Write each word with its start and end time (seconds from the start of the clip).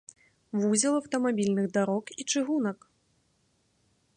Вузел 0.61 0.93
аўтамабільных 0.99 1.65
дарог 1.75 2.05
і 2.19 2.25
чыгунак. 2.31 2.79